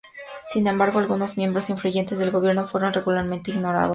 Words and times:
Sin 0.47 0.65
embargo, 0.65 0.97
algunos 0.97 1.37
miembros 1.37 1.69
influyentes 1.69 2.17
del 2.17 2.31
gobierno 2.31 2.67
fueron 2.67 2.91
regularmente 2.91 3.51
ignorados. 3.51 3.89